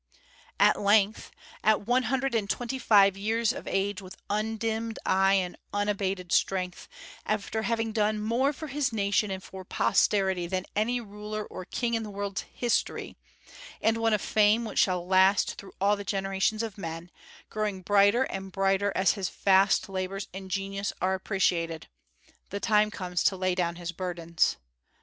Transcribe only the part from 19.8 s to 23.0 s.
labors and genius are appreciated the time